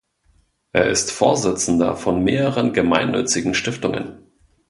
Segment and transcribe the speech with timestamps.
[0.73, 4.23] Er ist Vorsitzender von mehreren gemeinnützigen Stiftungen.